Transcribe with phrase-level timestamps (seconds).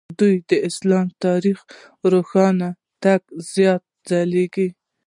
[0.19, 1.59] دوی د اسلام تاریخ
[2.11, 2.67] روښانه
[3.03, 4.67] ټکي زیات ځلوي.